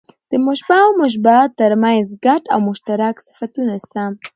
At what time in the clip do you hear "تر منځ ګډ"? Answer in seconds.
1.59-2.41